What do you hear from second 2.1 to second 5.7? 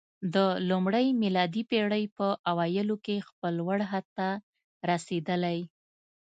په اوایلو کې خپل لوړ حد ته رسېدلی